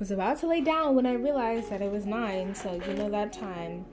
[0.00, 2.54] was about to lay down when I realized that it was nine.
[2.54, 3.84] So you know that time.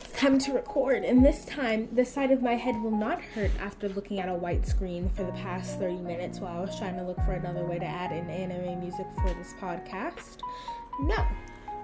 [0.00, 3.50] It's time to record, and this time the side of my head will not hurt
[3.60, 6.96] after looking at a white screen for the past 30 minutes while I was trying
[6.96, 10.38] to look for another way to add in anime music for this podcast.
[11.00, 11.22] No,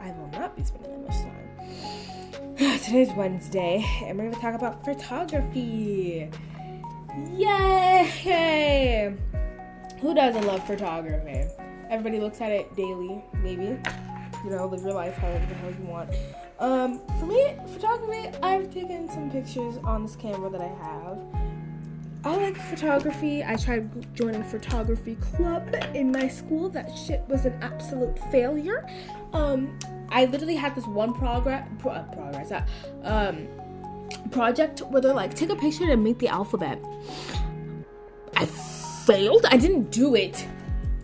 [0.01, 2.79] I will not be spending that much time.
[2.79, 6.31] Today's Wednesday, and we're going to talk about photography.
[7.33, 9.15] Yay!
[10.01, 11.62] Who doesn't love photography?
[11.93, 13.79] Everybody looks at it daily, maybe.
[14.45, 16.09] You know, live your life however the hell you want.
[16.59, 21.19] Um, for me, photography, I've taken some pictures on this camera that I have.
[22.25, 23.45] I like photography.
[23.45, 26.71] I tried joining a photography club in my school.
[26.71, 28.89] That shit was an absolute failure.
[29.35, 29.79] Um,
[30.09, 32.65] I literally had this one progress, pro- uh, progress, uh,
[33.03, 33.47] um,
[34.31, 36.83] project where they're like, take a picture and make the alphabet.
[38.35, 39.45] I failed.
[39.45, 40.47] I didn't do it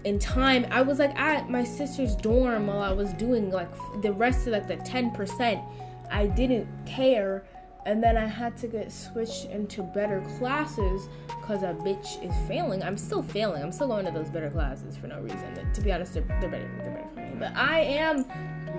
[0.08, 0.66] in time.
[0.70, 3.70] I was like at my sister's dorm while I was doing like
[4.02, 5.64] the rest of like the 10%.
[6.10, 7.45] I didn't care.
[7.87, 12.82] And then I had to get switched into better classes because a bitch is failing.
[12.82, 13.62] I'm still failing.
[13.62, 15.73] I'm still going to those better classes for no reason.
[15.73, 16.70] To be honest, they're, they're better.
[16.82, 17.30] They're better for me.
[17.38, 18.24] But I am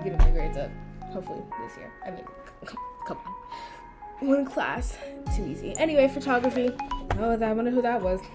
[0.02, 0.70] getting my grades up.
[1.12, 1.92] Hopefully this year.
[2.06, 2.24] I mean,
[3.06, 4.28] come on.
[4.28, 4.96] One class,
[5.34, 5.74] too easy.
[5.76, 6.70] Anyway, photography.
[7.18, 8.20] Oh, that I wonder who that was.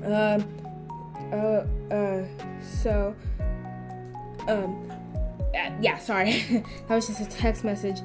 [0.00, 0.67] Um, uh,
[1.32, 2.24] uh,
[2.62, 3.14] so,
[4.48, 4.90] um,
[5.54, 6.64] uh, yeah, sorry.
[6.88, 8.00] that was just a text message.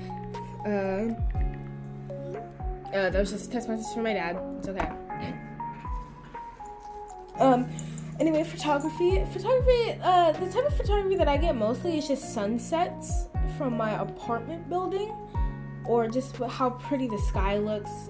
[0.66, 1.14] Uh,
[2.94, 4.38] uh, that was just a text message from my dad.
[4.60, 4.90] It's okay.
[7.40, 7.70] Um,
[8.20, 9.24] anyway, photography.
[9.32, 13.28] Photography, uh, the type of photography that I get mostly is just sunsets
[13.58, 15.12] from my apartment building
[15.86, 18.10] or just how pretty the sky looks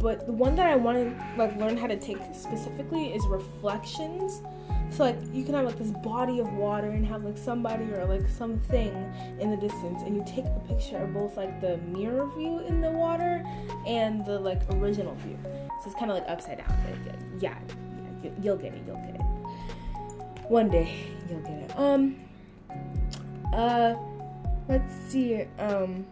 [0.00, 4.42] but the one that I want to like learn how to take specifically is reflections.
[4.90, 8.06] So like you can have like this body of water and have like somebody or
[8.06, 8.94] like something
[9.38, 12.80] in the distance, and you take a picture of both like the mirror view in
[12.80, 13.44] the water
[13.86, 15.38] and the like original view.
[15.82, 16.74] So it's kind of like upside down.
[17.04, 17.58] But yeah,
[18.22, 18.82] yeah, you'll get it.
[18.86, 19.22] You'll get it.
[20.48, 20.90] One day
[21.28, 21.78] you'll get it.
[21.78, 22.16] Um.
[23.52, 23.94] Uh.
[24.68, 25.44] Let's see.
[25.58, 26.06] Um.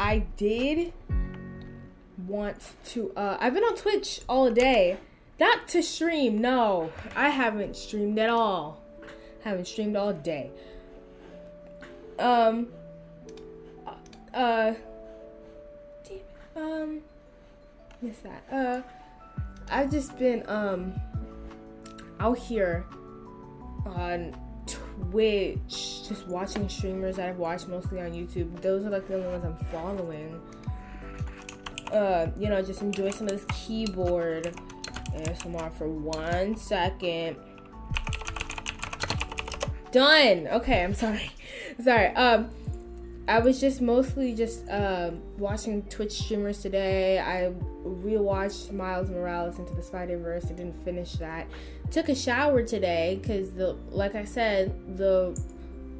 [0.00, 0.92] I did
[2.28, 2.56] want
[2.86, 4.98] to uh I've been on Twitch all day.
[5.40, 6.90] Not to stream, no.
[7.14, 8.82] I haven't streamed at all.
[9.44, 10.50] Haven't streamed all day.
[12.18, 12.68] Um
[14.34, 14.74] uh
[16.56, 17.00] um
[18.02, 18.44] miss that.
[18.52, 18.82] Uh
[19.70, 20.94] I've just been um
[22.20, 22.84] out here
[23.86, 28.60] on Twitch, just watching streamers that I've watched mostly on YouTube.
[28.60, 30.40] Those are like the only ones I'm following
[31.92, 34.54] uh, you know, just enjoy some of this keyboard
[35.14, 37.36] ASMR for one second.
[39.90, 40.48] Done.
[40.48, 41.30] Okay, I'm sorry.
[41.82, 42.08] sorry.
[42.08, 42.50] Um,
[43.26, 47.18] I was just mostly just uh, watching Twitch streamers today.
[47.18, 47.52] I
[47.84, 50.46] rewatched Miles Morales into the Spider Verse.
[50.46, 51.46] I didn't finish that.
[51.90, 55.38] Took a shower today because the, like I said, the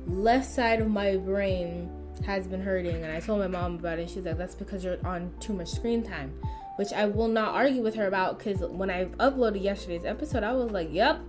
[0.07, 1.91] left side of my brain
[2.25, 4.11] has been hurting and I told my mom about it.
[4.11, 6.33] She's like, that's because you're on too much screen time,
[6.77, 10.53] which I will not argue with her about because when I uploaded yesterday's episode, I
[10.53, 11.21] was like, yep,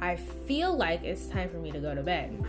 [0.00, 2.44] I feel like it's time for me to go to bed.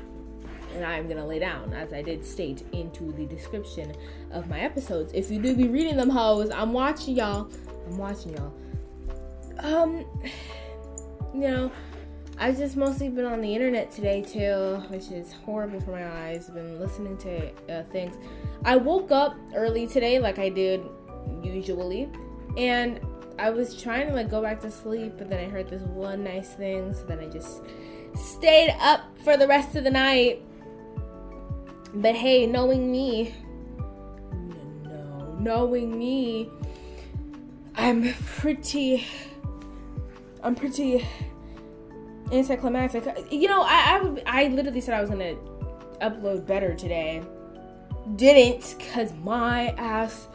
[0.75, 3.94] And I'm gonna lay down, as I did state into the description
[4.31, 5.11] of my episodes.
[5.13, 7.49] If you do be reading them, hoes, I'm watching y'all.
[7.88, 8.53] I'm watching y'all.
[9.59, 10.05] Um,
[11.33, 11.72] you know,
[12.41, 16.47] I've just mostly been on the internet today too, which is horrible for my eyes.
[16.47, 18.16] I've been listening to uh, things.
[18.63, 20.81] I woke up early today, like I did
[21.44, 22.09] usually,
[22.55, 23.01] and
[23.38, 26.23] I was trying to like go back to sleep, but then I heard this one
[26.23, 27.61] nice thing, so then I just
[28.16, 30.41] stayed up for the rest of the night.
[31.94, 33.33] But hey, knowing me,
[34.85, 36.49] no, knowing me,
[37.75, 39.05] I'm pretty,
[40.41, 41.05] I'm pretty
[42.31, 43.31] anticlimactic.
[43.31, 45.35] You know, I I, I literally said I was gonna
[46.02, 47.23] upload better today.
[48.16, 50.28] Didn't cause my ass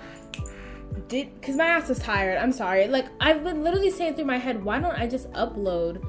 [1.08, 2.38] did cause my ass was tired.
[2.38, 2.86] I'm sorry.
[2.88, 6.04] Like I've been literally saying through my head, why don't I just upload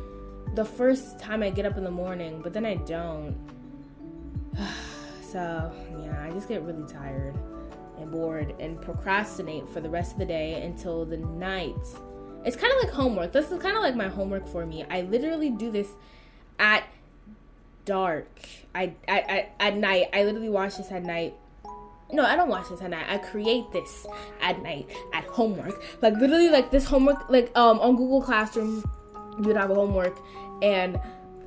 [0.56, 2.42] the first time I get up in the morning?
[2.42, 3.36] But then I don't.
[5.22, 7.36] so yeah, I just get really tired
[8.00, 11.76] and bored and procrastinate for the rest of the day until the night
[12.46, 13.32] it's kind of like homework.
[13.32, 14.86] This is kind of like my homework for me.
[14.90, 15.90] I literally do this
[16.60, 16.84] at
[17.86, 18.30] dark.
[18.74, 20.10] I, I, I at night.
[20.14, 21.34] I literally watch this at night.
[22.12, 23.06] No, I don't watch this at night.
[23.10, 24.06] I create this
[24.42, 25.84] at night at homework.
[26.02, 27.30] Like literally, like this homework.
[27.30, 28.84] Like um on Google Classroom,
[29.38, 30.18] you would have a homework,
[30.62, 31.00] and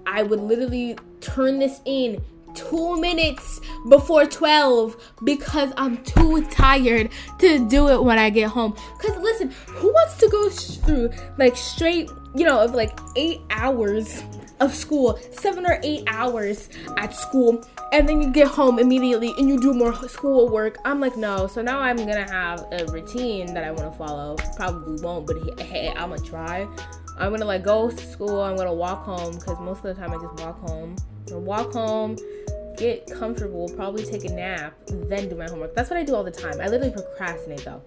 [0.04, 2.22] I would literally turn this in
[2.58, 8.74] two minutes before 12 because I'm too tired to do it when I get home.
[8.98, 14.22] Because listen, who wants to go through like straight, you know, of like eight hours
[14.60, 19.48] of school, seven or eight hours at school, and then you get home immediately and
[19.48, 20.78] you do more school work?
[20.84, 21.46] I'm like, no.
[21.46, 24.36] So now I'm gonna have a routine that I wanna follow.
[24.56, 26.68] Probably won't, but hey, I'm gonna try.
[27.18, 28.40] I'm gonna like go to school.
[28.42, 30.96] I'm gonna walk home because most of the time I just walk home.
[31.30, 32.16] Walk home,
[32.78, 35.74] get comfortable, probably take a nap, then do my homework.
[35.74, 36.60] That's what I do all the time.
[36.60, 37.82] I literally procrastinate though.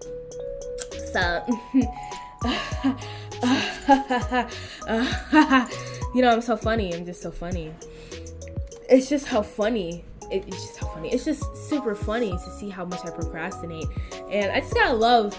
[1.12, 1.44] So,
[6.14, 6.94] you know, I'm so funny.
[6.94, 7.72] I'm just so funny.
[8.88, 10.04] It's just how funny.
[10.30, 11.12] it's just how funny.
[11.12, 13.86] It's just super funny to see how much I procrastinate.
[14.30, 15.34] And I just gotta love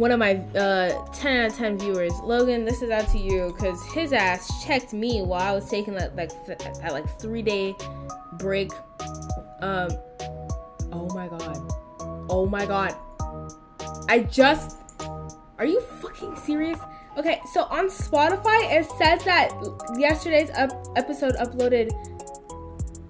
[0.00, 2.12] one of my uh, 10 out of 10 viewers.
[2.22, 5.94] Logan, this is out to you because his ass checked me while I was taking
[5.94, 7.74] that like that like three day
[8.38, 8.72] break.
[9.60, 9.90] Um,
[10.90, 11.58] oh my god.
[12.30, 12.94] Oh my god.
[14.08, 14.78] I just.
[15.58, 16.78] Are you fucking serious?
[17.18, 19.52] Okay, so on Spotify, it says that
[19.98, 21.92] yesterday's up- episode uploaded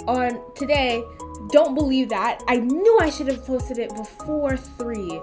[0.09, 1.05] on today.
[1.53, 2.43] Don't believe that.
[2.49, 5.21] I knew I should have posted it before 3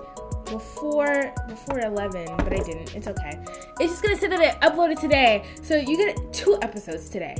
[0.50, 2.96] before before 11 but i didn't.
[2.96, 3.40] It's okay.
[3.80, 5.46] It's just gonna say that it uploaded today.
[5.62, 7.36] So you get two episodes today.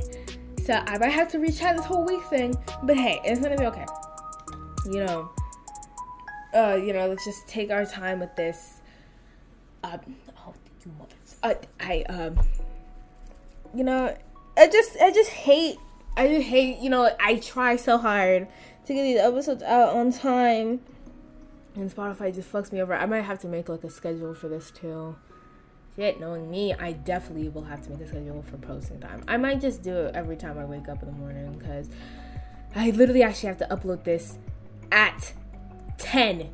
[0.64, 3.66] So i might have to retry this whole week thing but hey it's gonna be
[3.66, 3.86] okay.
[4.86, 5.30] You know
[6.54, 8.80] uh you know let's just take our time with this.
[9.84, 10.16] Um
[10.46, 10.54] oh
[10.84, 12.38] you mother uh, i um
[13.74, 14.16] you know
[14.56, 15.76] i just i just hate
[16.16, 18.48] i just hate you know i try so hard
[18.86, 20.80] to get these episodes out on time
[21.78, 22.94] and Spotify just fucks me over.
[22.94, 25.16] I might have to make like a schedule for this too.
[25.96, 29.24] Shit, knowing me, I definitely will have to make a schedule for posting time.
[29.26, 31.88] I might just do it every time I wake up in the morning because
[32.74, 34.38] I literally actually have to upload this
[34.92, 35.32] at
[35.98, 36.50] 10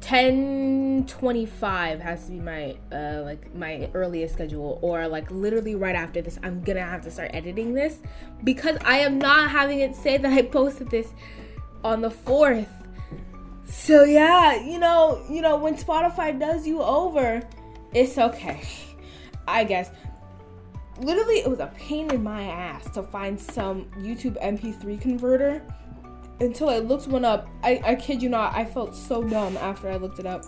[0.00, 6.22] 10:25 has to be my uh like my earliest schedule or like literally right after
[6.22, 7.98] this I'm to have to start editing this
[8.44, 11.08] because I am not having it say that I posted this
[11.82, 12.68] on the 4th
[13.76, 17.42] so yeah, you know, you know, when Spotify does you over,
[17.92, 18.62] it's okay.
[19.46, 19.90] I guess.
[20.98, 25.62] Literally, it was a pain in my ass to find some YouTube MP3 converter
[26.40, 27.48] until I looked one up.
[27.62, 30.44] I, I kid you not, I felt so dumb after I looked it up.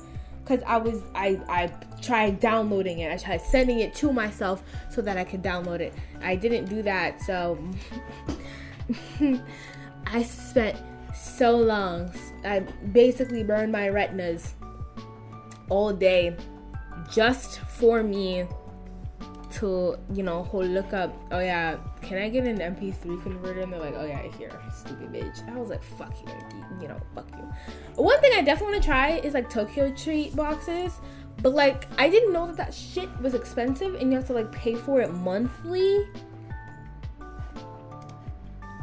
[0.47, 1.67] Cause I was I I
[2.01, 3.13] tried downloading it.
[3.13, 5.93] I tried sending it to myself so that I could download it.
[6.23, 7.59] I didn't do that, so
[10.07, 10.79] I spent
[11.19, 12.13] so long.
[12.45, 12.61] I
[12.93, 14.55] basically burned my retinas
[15.69, 16.37] all day
[17.13, 18.47] just for me
[19.51, 23.61] to, you know, whole look up, oh yeah, can I get an MP3 converter?
[23.61, 25.49] And they're like, oh yeah, here, stupid bitch.
[25.49, 26.33] I was like, fuck you,
[26.81, 27.45] you know, fuck you.
[28.03, 31.01] One thing I definitely want to try is like Tokyo Treat boxes.
[31.41, 34.51] But like, I didn't know that that shit was expensive and you have to like
[34.53, 36.09] pay for it monthly.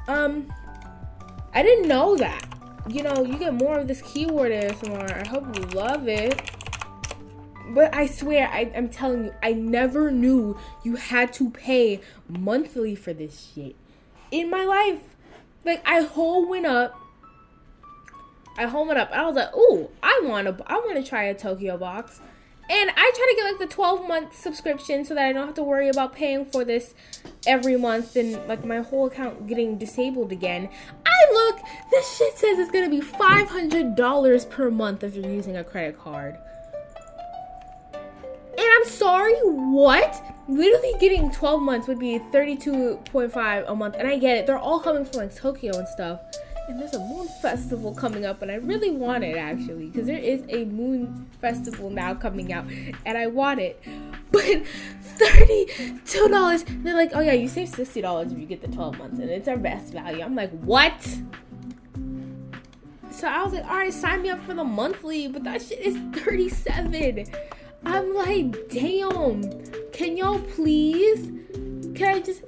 [0.08, 0.52] Um,
[1.56, 2.46] I didn't know that.
[2.88, 5.26] You know, you get more of this keyboard ASMR.
[5.26, 6.40] I hope you love it.
[7.70, 12.94] But I swear, I, am telling you, I never knew you had to pay monthly
[12.94, 13.76] for this shit
[14.32, 15.02] in my life.
[15.64, 17.00] Like I whole went up.
[18.58, 19.10] I whole went up.
[19.12, 20.64] I was like, "Ooh, I want to.
[20.68, 22.22] I want to try a Tokyo box."
[22.68, 25.56] And I try to get like the 12 month subscription so that I don't have
[25.56, 26.96] to worry about paying for this
[27.46, 30.70] every month and like my whole account getting disabled again.
[31.06, 31.60] I look,
[31.92, 36.38] this shit says it's gonna be $500 per month if you're using a credit card.
[37.94, 40.24] And I'm sorry, what?
[40.48, 43.96] Literally getting 12 months would be 32.5 a month.
[43.98, 46.20] And I get it, they're all coming from like Tokyo and stuff
[46.68, 50.18] and there's a moon festival coming up and i really want it actually because there
[50.18, 52.66] is a moon festival now coming out
[53.06, 53.82] and i want it.
[54.32, 54.64] But
[55.18, 59.30] $32 they're like oh yeah you save $60 if you get the 12 months and
[59.30, 60.22] it's our best value.
[60.22, 61.02] I'm like what?
[63.12, 65.80] So i was like all right sign me up for the monthly but that shit
[65.80, 67.28] is 37
[67.86, 69.44] i'm like damn.
[69.94, 71.32] Can y'all please?
[71.96, 72.42] Can i just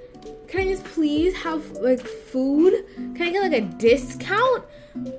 [0.47, 2.85] can I just please have like food?
[2.95, 4.63] Can I get like a discount,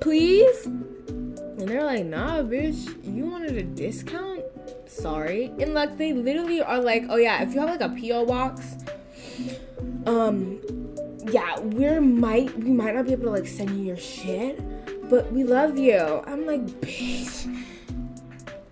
[0.01, 0.65] please?
[0.65, 4.43] And they're like, nah, bitch, you wanted a discount?
[4.87, 5.51] Sorry.
[5.59, 8.77] And like they literally are like, oh yeah, if you have like a PO box,
[10.05, 10.59] um,
[11.31, 14.59] yeah, we might we might not be able to like send you your shit,
[15.09, 16.23] but we love you.
[16.25, 17.65] I'm like, bitch.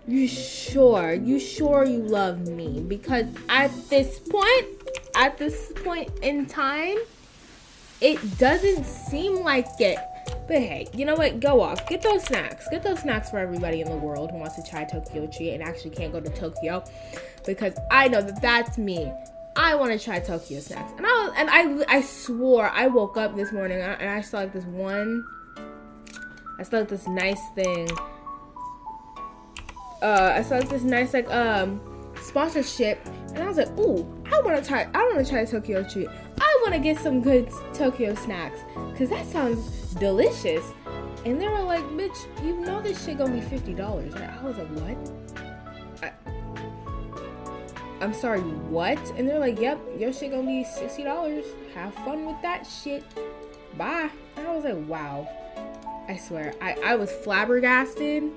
[0.08, 1.12] You sure?
[1.12, 2.80] You sure you love me?
[2.80, 4.77] Because at this point,
[5.14, 6.96] at this point in time,
[8.00, 9.98] it doesn't seem like it.
[10.46, 11.40] But hey, you know what?
[11.40, 11.88] Go off.
[11.88, 12.68] Get those snacks.
[12.70, 15.62] Get those snacks for everybody in the world who wants to try Tokyo Treat and
[15.62, 16.84] actually can't go to Tokyo,
[17.46, 19.12] because I know that that's me.
[19.56, 23.34] I want to try Tokyo snacks, and I and I I swore I woke up
[23.34, 25.24] this morning and I saw like this one.
[26.58, 27.88] I saw like this nice thing.
[30.00, 31.80] Uh, I saw like this nice like um
[32.22, 34.88] sponsorship, and I was like, ooh, I want to try.
[34.94, 36.08] I want to try Tokyo Treat.
[36.40, 38.60] I want to get some good Tokyo snacks,
[38.96, 40.64] cause that sounds delicious.
[41.24, 44.30] And they were like, bitch, you know this shit gonna be fifty dollars, right?
[44.30, 45.12] I was like, what?
[46.02, 46.12] I,
[48.00, 48.98] I'm sorry, what?
[49.16, 51.44] And they're like, yep, your shit gonna be sixty dollars.
[51.74, 53.04] Have fun with that shit.
[53.76, 54.10] Bye.
[54.36, 55.28] And I was like, wow.
[56.08, 58.30] I swear, I, I was flabbergasted.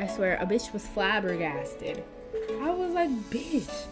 [0.00, 2.02] I swear, a bitch was flabbergasted.
[2.62, 3.84] I was like, bitch,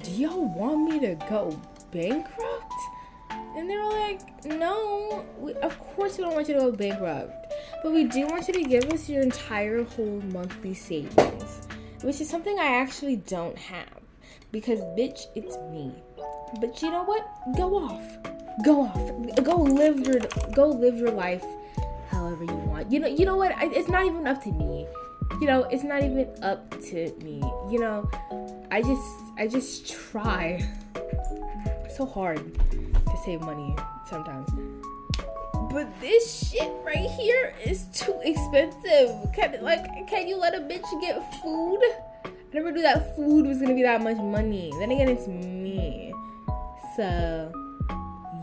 [0.00, 2.72] do y'all want me to go bankrupt?
[3.56, 7.52] And they were like, no, we, of course we don't want you to go bankrupt.
[7.82, 11.66] But we do want you to give us your entire whole monthly savings,
[12.02, 14.00] which is something I actually don't have.
[14.52, 15.92] Because, bitch, it's me.
[16.60, 17.26] But you know what?
[17.56, 18.02] Go off.
[18.64, 19.42] Go off.
[19.42, 20.20] Go live your
[20.54, 21.44] go live your life
[22.10, 22.92] however you want.
[22.92, 23.52] You know, you know what?
[23.60, 24.86] It's not even up to me.
[25.40, 27.42] You know, it's not even up to me.
[27.70, 28.10] You know,
[28.70, 30.66] I just I just try
[31.96, 33.74] so hard to save money
[34.08, 34.48] sometimes.
[35.70, 39.32] But this shit right here is too expensive.
[39.34, 41.80] Can like can you let a bitch get food?
[42.24, 44.70] I never knew that food was gonna be that much money.
[44.78, 46.12] Then again, it's me.
[46.96, 47.61] So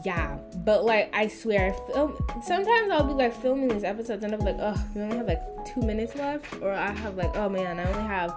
[0.03, 2.18] yeah, but like I swear, I film.
[2.44, 5.41] Sometimes I'll be like filming these episodes and I'm like, oh, we only have like
[5.74, 8.34] two minutes left, or I have like, oh man, I only have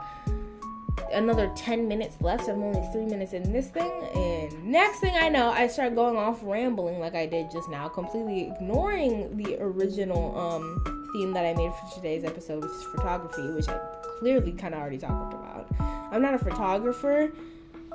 [1.13, 2.49] another 10 minutes left.
[2.49, 6.17] I'm only three minutes in this thing, and next thing I know, I start going
[6.17, 11.55] off rambling like I did just now, completely ignoring the original um theme that I
[11.55, 13.79] made for today's episode, which is photography, which I
[14.19, 15.67] clearly kind of already talked about.
[16.11, 17.33] I'm not a photographer,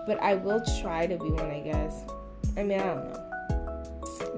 [0.06, 2.04] but I will try to be one, I guess.
[2.56, 3.27] I mean, I don't know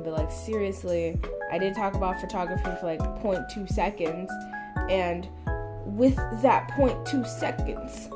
[0.10, 1.20] but like seriously,
[1.52, 4.32] I did talk about photography for like 0.2 seconds,
[4.90, 5.28] and
[5.86, 8.10] with that 0.2 seconds,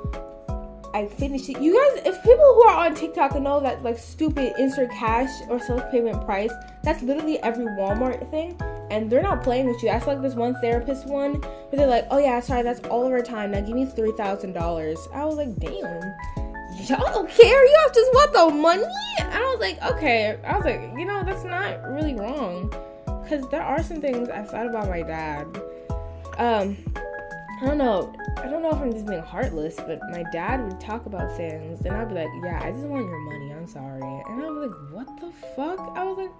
[0.93, 1.59] I finished it.
[1.59, 5.59] You guys, if people who are on TikTok know that like stupid insert cash or
[5.59, 6.51] self payment price,
[6.83, 8.59] that's literally every Walmart thing.
[8.89, 9.89] And they're not playing with you.
[9.89, 13.11] That's like this one therapist one where they're like, oh yeah, sorry, that's all of
[13.11, 13.51] our time.
[13.51, 15.13] Now give me $3,000.
[15.13, 16.42] I was like, damn
[16.81, 17.65] y'all don't care.
[17.65, 18.83] Y'all just want the money.
[19.19, 20.37] I was like, okay.
[20.43, 22.73] I was like, you know, that's not really wrong.
[23.23, 25.47] Because there are some things I thought about my dad.
[26.37, 26.77] Um,
[27.61, 28.13] I don't know.
[28.37, 31.85] I don't know if I'm just being heartless, but my dad would talk about things,
[31.85, 33.53] and I'd be like, yeah, I just want your money.
[33.53, 34.01] I'm sorry.
[34.01, 35.79] And I was like, what the fuck?
[35.95, 36.31] I was like,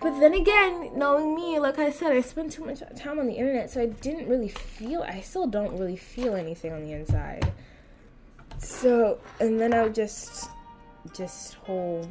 [0.00, 3.34] but then again, knowing me, like I said, I spent too much time on the
[3.34, 7.52] internet, so I didn't really feel, I still don't really feel anything on the inside.
[8.60, 10.50] So, and then I would just,
[11.14, 12.08] just whole,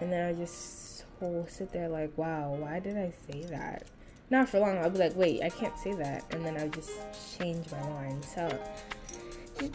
[0.00, 3.86] and then I'll just whole sit there like, wow, why did I say that?
[4.30, 4.78] Not for long.
[4.78, 6.92] I'll be like, wait, I can't say that, and then I would just
[7.38, 8.24] change my mind.
[8.24, 8.48] So,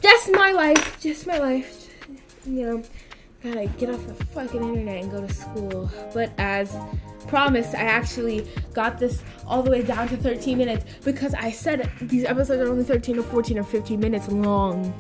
[0.02, 1.00] that's my life.
[1.02, 1.90] Just my life.
[2.46, 2.84] You know,
[3.44, 5.92] gotta get off the fucking internet and go to school.
[6.14, 6.76] But as
[7.28, 11.92] promised, I actually got this all the way down to 13 minutes because I said
[12.02, 14.94] these episodes are only 13 or 14 or 15 minutes long.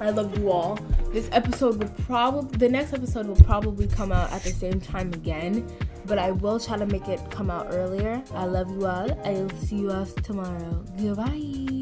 [0.00, 0.78] I love you all.
[1.12, 5.12] This episode will probably, the next episode will probably come out at the same time
[5.12, 5.66] again,
[6.06, 8.22] but I will try to make it come out earlier.
[8.34, 9.10] I love you all.
[9.24, 10.84] I will see you all tomorrow.
[10.98, 11.79] Goodbye.